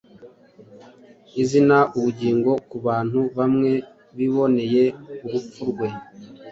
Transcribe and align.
izana 1.41 1.77
ubugingo 1.97 2.51
ku 2.69 2.77
bantu 2.87 3.19
bamwe 3.37 3.71
biboneye 4.17 4.83
urupfu 5.25 5.61
rwe. 5.69 5.89